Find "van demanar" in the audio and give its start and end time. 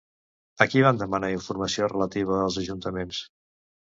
0.85-1.29